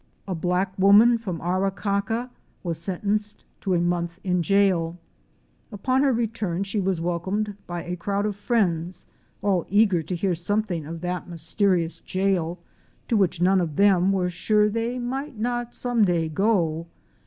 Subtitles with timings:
[0.27, 2.31] A black woman from Arakaka
[2.63, 4.97] was sentenced to a month in jail.
[5.71, 9.05] Upon her return she was welcomed by a crowd of friends,
[9.43, 12.57] all eager to hear something of that mysterious jail,
[13.09, 16.87] to which none of them were sure they might not some day go.